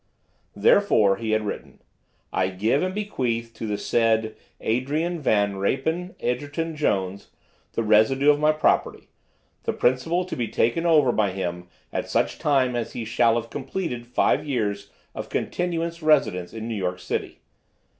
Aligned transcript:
"Therefore," 0.55 1.17
he 1.17 1.29
had 1.29 1.43
written, 1.45 1.79
"I 2.33 2.47
give 2.49 2.81
and 2.81 2.91
bequeath 2.95 3.53
to 3.53 3.67
the 3.67 3.77
said 3.77 4.35
Adrian 4.59 5.19
Van 5.19 5.57
Reypen 5.57 6.15
Egerton 6.19 6.75
Jones, 6.75 7.29
the 7.73 7.83
residue 7.83 8.31
of 8.31 8.39
my 8.39 8.51
property, 8.51 9.09
the 9.61 9.73
principal 9.73 10.25
to 10.25 10.35
be 10.35 10.47
taken 10.47 10.87
over 10.87 11.11
by 11.11 11.29
him 11.33 11.67
at 11.93 12.09
such 12.09 12.39
time 12.39 12.75
as 12.75 12.93
he 12.93 13.05
shall 13.05 13.35
have 13.35 13.51
completed 13.51 14.07
five 14.07 14.43
years 14.43 14.89
of 15.13 15.29
continuous 15.29 16.01
residence 16.01 16.51
in 16.51 16.67
New 16.67 16.73
York 16.73 16.97
City. 16.97 17.37